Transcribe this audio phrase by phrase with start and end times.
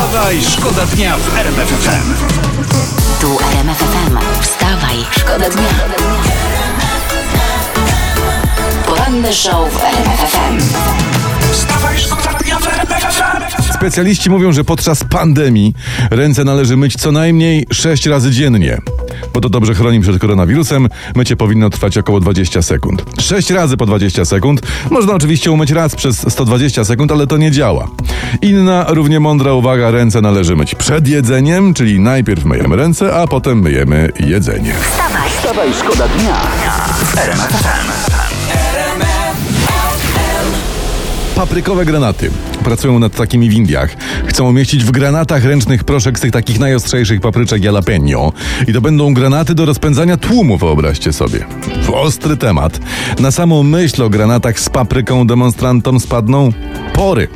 [0.00, 2.14] Wstawaj, szkoda dnia w RMF FM.
[3.20, 4.18] Tu RMF FM.
[4.40, 5.68] Wstawaj, szkoda dnia.
[8.86, 10.58] Poranny show w RMF FM.
[11.52, 13.72] Wstawaj, szkoda dnia w RMF FM.
[13.74, 15.74] Specjaliści mówią, że podczas pandemii
[16.10, 18.78] ręce należy myć co najmniej 6 razy dziennie.
[19.34, 23.04] Bo to dobrze chroni przed koronawirusem, mycie powinno trwać około 20 sekund.
[23.20, 24.60] 6 razy po 20 sekund.
[24.90, 27.88] Można oczywiście umyć raz przez 120 sekund, ale to nie działa.
[28.42, 33.60] Inna, równie mądra uwaga, ręce należy myć przed jedzeniem, czyli najpierw myjemy ręce, a potem
[33.60, 34.74] myjemy jedzenie.
[35.38, 36.36] Wstawaj, szkoda dnia.
[41.34, 42.30] Paprykowe granaty.
[42.64, 43.96] Pracują nad takimi w Indiach.
[44.26, 48.32] Chcą umieścić w granatach ręcznych proszek z tych takich najostrzejszych papryczek jalapeno.
[48.68, 51.46] I to będą granaty do rozpędzania tłumu, wyobraźcie sobie.
[51.94, 52.80] Ostry temat.
[53.20, 56.52] Na samą myśl o granatach z papryką demonstrantom spadną
[56.92, 57.28] pory.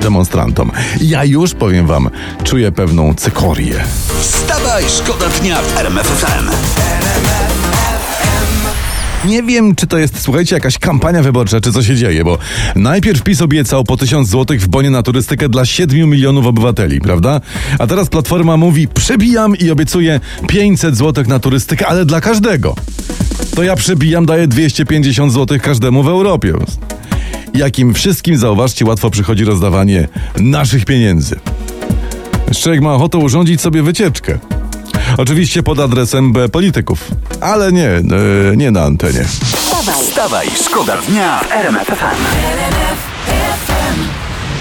[0.00, 0.70] Demonstrantom.
[1.00, 2.10] Ja już, powiem wam,
[2.44, 3.84] czuję pewną cykorię.
[4.20, 7.07] Wstawaj, szkoda dnia w RMF FM.
[9.24, 12.38] Nie wiem, czy to jest, słuchajcie, jakaś kampania wyborcza, czy co się dzieje, bo
[12.76, 17.40] najpierw PiS obiecał po tysiąc złotych w bonie na turystykę dla 7 milionów obywateli, prawda?
[17.78, 22.74] A teraz Platforma mówi, przebijam i obiecuję 500 złotych na turystykę, ale dla każdego.
[23.54, 26.54] To ja przebijam, daję 250 złotych każdemu w Europie.
[27.54, 31.36] Jakim wszystkim, zauważcie, łatwo przychodzi rozdawanie naszych pieniędzy.
[32.48, 34.38] Jeszcze jak ma ochotę urządzić sobie wycieczkę.
[35.16, 37.04] Oczywiście pod adresem B polityków.
[37.40, 38.02] Ale nie, e,
[38.56, 39.24] nie na antenie.
[40.18, 43.67] Wstawaj, szkoda dnia w RMF FM.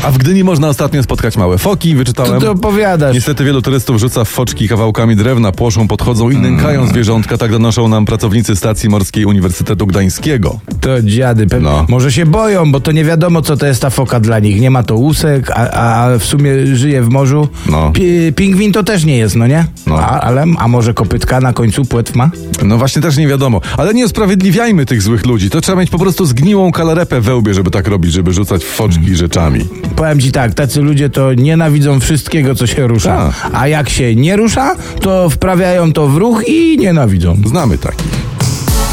[0.03, 2.33] A w Gdyni można ostatnio spotkać małe foki, wyczytałem.
[2.33, 3.15] Co ty opowiadasz?
[3.15, 6.91] Niestety wielu turystów rzuca w foczki kawałkami drewna, płoszą, podchodzą i nękają Mm.
[6.91, 10.59] zwierzątka, tak donoszą nam pracownicy stacji morskiej Uniwersytetu Gdańskiego.
[10.81, 11.69] To dziady, pewnie.
[11.69, 11.85] No.
[11.89, 14.61] Może się boją, bo to nie wiadomo, co to jest ta foka dla nich.
[14.61, 17.47] Nie ma to łusek, a, a w sumie żyje w morzu.
[17.69, 17.91] No.
[17.91, 19.65] Pi- pingwin to też nie jest, no nie?
[19.87, 19.99] No.
[19.99, 22.29] A, ale, a może kopytka na końcu płetw ma?
[22.65, 23.61] No właśnie też nie wiadomo.
[23.77, 25.49] Ale nie usprawiedliwiajmy tych złych ludzi.
[25.49, 28.67] To trzeba mieć po prostu zgniłą kalarepę we łbie, żeby tak robić, żeby rzucać w
[28.67, 29.65] foczki rzeczami.
[29.97, 33.33] Powiem ci tak, tacy ludzie to nienawidzą wszystkiego, co się rusza.
[33.41, 33.51] Tak.
[33.53, 37.37] A jak się nie rusza, to wprawiają to w ruch i nienawidzą.
[37.45, 38.11] Znamy takich.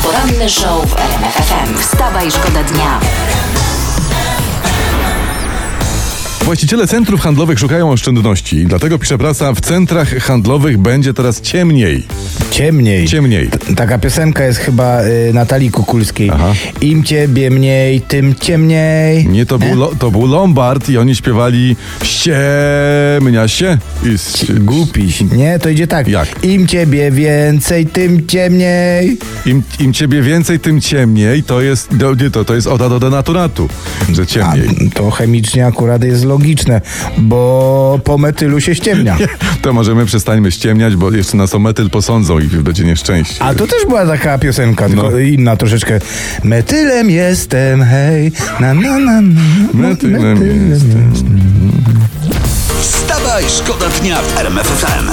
[0.03, 1.79] Poranny show w RMF FM.
[1.79, 3.01] Wstawaj, szkoda dnia.
[6.43, 12.07] Właściciele centrów handlowych szukają oszczędności, dlatego pisze prasa, w centrach handlowych będzie teraz ciemniej.
[12.59, 13.07] Ciemniej.
[13.09, 13.49] Ciemniej.
[13.77, 16.31] Taka piosenka jest chyba y, Natalii Kukulskiej.
[16.31, 16.53] Aha.
[16.81, 19.27] Im ciebie mniej, tym ciemniej.
[19.29, 23.79] Nie, to był, lo, to był Lombard i oni śpiewali ściemnia się.
[24.05, 25.21] I s- Głupiś.
[25.21, 26.09] Nie, to idzie tak.
[26.09, 26.45] Jak?
[26.45, 29.19] Im ciebie więcej, tym ciemniej.
[29.47, 31.43] Im, Im ciebie więcej, tym ciemniej.
[31.43, 33.69] To jest, no, nie, to, to jest oda do denaturatu,
[34.13, 34.91] że A, ciemniej.
[34.95, 36.81] to chemicznie akurat jest logiczne,
[37.19, 39.17] bo po metylu się ściemnia.
[39.63, 43.43] To może my przestańmy ściemniać, bo jeszcze nas o metyl posądzą i będzie nieszczęście.
[43.45, 45.19] A to też była taka piosenka, tylko No.
[45.19, 45.99] inna troszeczkę.
[46.45, 49.39] Metylem jestem, hej, na na na na.
[49.75, 51.13] Metylem jestem.
[52.81, 55.11] Wstawaj, szkoda dnia w RMF FM.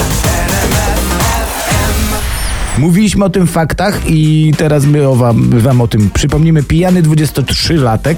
[2.77, 6.63] Mówiliśmy o tym faktach i teraz my o wam, wam o tym przypomnimy.
[6.63, 8.15] Pijany 23-latek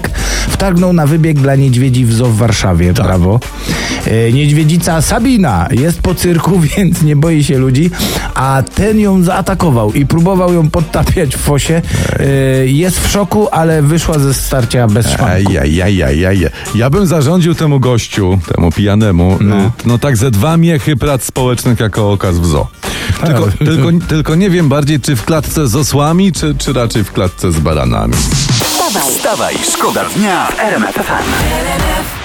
[0.48, 2.92] wtargnął na wybieg dla niedźwiedzi w zoo w Warszawie.
[2.92, 3.40] Brawo.
[4.06, 7.90] E, niedźwiedzica Sabina jest po cyrku, więc nie boi się ludzi,
[8.34, 11.82] a ten ją zaatakował i próbował ją podtapiać w fosie.
[12.18, 12.26] E,
[12.66, 15.50] jest w szoku, ale wyszła ze starcia bez szwanku.
[15.50, 16.50] Ajajajajaj.
[16.74, 21.80] Ja bym zarządził temu gościu, temu pijanemu, no, no tak ze dwa miechy prac społecznych
[21.80, 22.66] jako okaz w zoo.
[23.26, 27.12] Tylko, tylko, tylko nie wiem bardziej, czy w klatce z osłami, czy, czy raczej w
[27.12, 28.14] klatce z baranami.
[28.14, 32.23] Wstawaj, Wstawaj, szkoda dnia w RMF FM.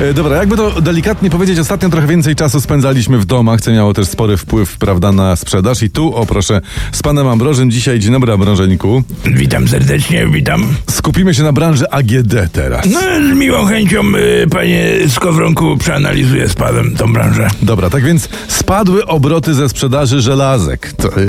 [0.00, 3.94] E, Dobra, jakby to delikatnie powiedzieć, ostatnio trochę więcej czasu spędzaliśmy w domach, co miało
[3.94, 5.82] też spory wpływ, prawda, na sprzedaż.
[5.82, 6.60] I tu, o proszę,
[6.92, 7.98] z panem Ambrożem dzisiaj.
[7.98, 9.02] Dzień dobry, Ambrożeniku.
[9.24, 10.66] Witam serdecznie, witam.
[10.90, 12.86] Skupimy się na branży AGD teraz.
[12.92, 13.00] No,
[13.34, 14.02] z miłą chęcią,
[14.44, 17.48] y, panie Skowronku, przeanalizuję z panem tą branżę.
[17.62, 20.92] Dobra, tak więc spadły obroty ze sprzedaży żelazek.
[20.92, 21.26] To, Y,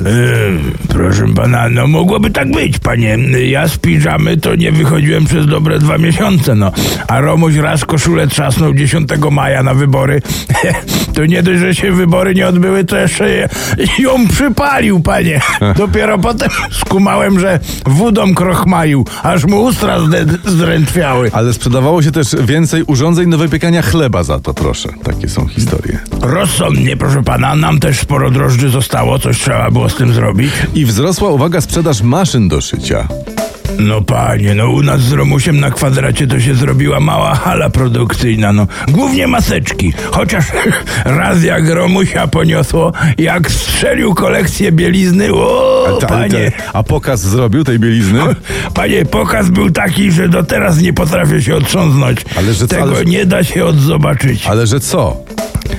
[0.88, 3.18] proszę pana, no mogłoby tak być, panie.
[3.50, 6.72] Ja z piżamy to nie wychodziłem przez dobre dwa miesiące, no.
[7.08, 10.21] A Romuś raz koszulę trzasnął 10 maja na wybory.
[11.15, 13.50] to nie dość, że się wybory nie odbyły, to jeszcze je-
[14.00, 15.42] ją przypalił, panie.
[15.77, 19.98] Dopiero potem skumałem, że wódą krochmaił, aż mu ustra
[20.45, 21.31] zdrętwiały.
[21.33, 24.89] ale sprzedawało się też więcej urządzeń do wypiekania chleba za to, proszę.
[25.03, 26.00] Takie są historie.
[26.21, 30.51] Rozsądnie, proszę pana, nam też sporo drożdży zostało, coś trzeba było z tym zrobić.
[30.75, 33.07] I wzrosła, uwaga, sprzedaż maszyn do szycia.
[33.79, 38.53] No panie, no u nas z Romusiem na kwadracie to się zrobiła mała hala produkcyjna,
[38.53, 38.68] no.
[38.88, 39.94] Głównie maseczki.
[40.12, 40.45] Chociaż
[41.06, 46.51] raz jak Romusia poniosło, jak strzelił kolekcję bielizny, o Ta- ale panie.
[46.74, 48.19] a pokaz zrobił tej bielizny?
[48.74, 52.19] Panie, pokaz był taki, że do teraz nie potrafię się otrząsnąć.
[52.38, 54.47] Ale że co, Tego ale nie da się odzobaczyć.
[54.47, 55.18] Ale że co?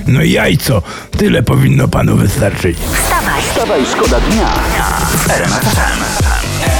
[0.07, 0.81] No jajco,
[1.17, 2.77] tyle powinno panu wystarczyć.
[2.77, 4.47] Wstawaj, Wstawaj, szkoda dnia
[5.11, 6.78] w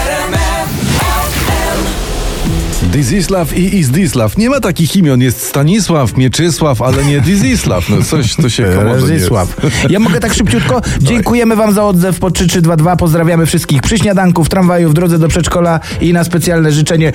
[2.90, 2.92] FM.
[2.92, 4.38] Dizisław i Izdisław.
[4.38, 5.22] Nie ma takich imion.
[5.22, 7.90] Jest Stanisław, Mieczysław, ale nie Dizisław.
[7.90, 8.64] No coś to się
[8.94, 9.56] Rezysław.
[9.90, 10.82] Ja mogę tak szybciutko?
[11.02, 12.96] Dziękujemy wam za odzew po 3322.
[12.96, 17.12] Pozdrawiamy wszystkich przy śniadanku, w tramwaju, w drodze do przedszkola i na specjalne życzenie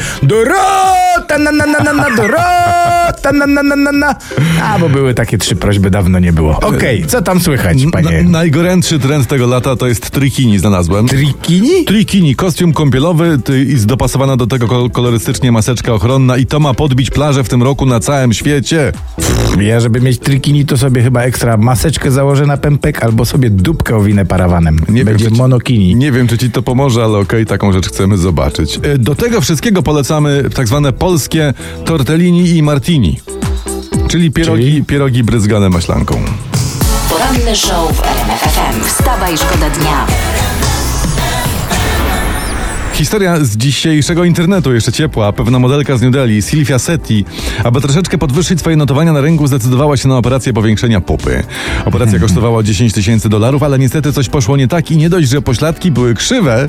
[1.16, 4.14] Dorota na na na na na Dorota na na na na na
[4.62, 6.60] A, bo były takie trzy prośby, dawno nie było.
[6.60, 8.22] Okej, co tam słychać, Na, panie?
[8.22, 11.08] najgorętszy trend tego lata to jest trikini znalazłem.
[11.08, 11.84] Trikini?
[11.84, 16.74] Trikini, kostium kąpielowy ty, i dopasowana do tego kol- kolorystycznie maseczka ochronna i to ma
[16.74, 18.92] podbić plażę w tym roku na całym świecie.
[19.60, 23.96] Ja, żeby mieć trikini, to sobie chyba ekstra maseczkę założę na pępek albo sobie dupkę
[23.96, 24.80] owinę parawanem.
[24.88, 25.94] Nie Będzie wiem, czy ci- monokini.
[25.96, 28.80] Nie wiem, czy ci to pomoże, ale okej, taką rzecz chcemy zobaczyć.
[28.82, 31.54] E, Do tego wszystkiego polecamy tak zwane polskie
[31.84, 33.20] tortellini i martini.
[34.08, 34.84] Czyli pierogi, Czyli?
[34.84, 36.14] pierogi bryzgane maślanką.
[37.10, 38.84] poranny show w RMF FM.
[38.84, 40.06] Wstawaj, szkoda dnia.
[42.94, 45.32] Historia z dzisiejszego internetu, jeszcze ciepła.
[45.32, 47.24] Pewna modelka z New Delhi, Silvia Setti,
[47.64, 51.42] aby troszeczkę podwyższyć swoje notowania na rynku, zdecydowała się na operację powiększenia pupy.
[51.84, 55.42] Operacja kosztowała 10 tysięcy dolarów, ale niestety coś poszło nie tak i nie dość, że
[55.42, 56.68] pośladki były krzywe,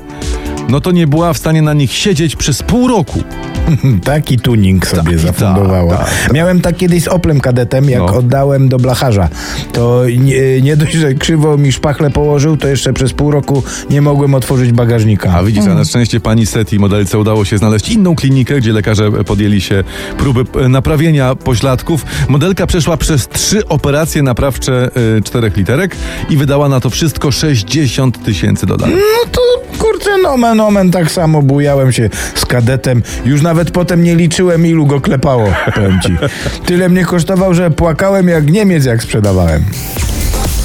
[0.69, 3.23] no to nie była w stanie na nich siedzieć przez pół roku.
[4.03, 5.97] Taki tuning sobie Taki, zafundowała.
[5.97, 6.33] tak, tak.
[6.33, 8.05] Miałem tak kiedyś z Oplem kadetem, jak No.
[8.17, 9.29] oddałem do blacharza.
[9.73, 14.01] To nie, nie dość, że krzywo mi szpachle położył, to jeszcze przez pół roku nie
[14.01, 15.33] mogłem otworzyć bagażnika.
[15.37, 19.11] A widzisz, a na szczęście pani Setti modelce udało się znaleźć inną klinikę, gdzie lekarze
[19.11, 19.83] podjęli się
[20.17, 22.05] próby naprawienia pośladków.
[22.29, 25.95] Modelka przeszła przez trzy operacje naprawcze e, czterech literek
[26.29, 28.95] i wydała na to wszystko 60 tysięcy dolarów.
[28.95, 29.41] No to
[29.77, 33.03] kurczę, nomen, nomen, tak samo bujałem się z kadetem.
[33.25, 36.17] Już nawet potem nie liczyłem, ilu go klepało, powiem ci.
[36.65, 39.65] Tyle mnie kosztował, że płakałem jak Niemiec, jak sprzedawałem.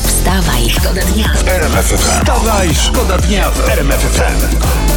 [0.06, 1.28] Wstawaj, szkoda dnia.
[1.96, 4.89] Wstawaj, szkoda dnia w RMF FM.